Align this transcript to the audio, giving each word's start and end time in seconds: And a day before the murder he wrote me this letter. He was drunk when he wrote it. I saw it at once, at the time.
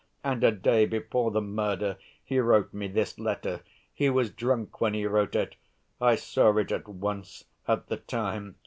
And 0.23 0.43
a 0.43 0.51
day 0.51 0.87
before 0.87 1.29
the 1.29 1.41
murder 1.43 1.97
he 2.25 2.39
wrote 2.39 2.73
me 2.73 2.87
this 2.87 3.19
letter. 3.19 3.61
He 3.93 4.09
was 4.09 4.31
drunk 4.31 4.81
when 4.81 4.95
he 4.95 5.05
wrote 5.05 5.35
it. 5.35 5.55
I 6.01 6.15
saw 6.15 6.57
it 6.57 6.71
at 6.71 6.87
once, 6.87 7.43
at 7.67 7.85
the 7.85 7.97
time. 7.97 8.55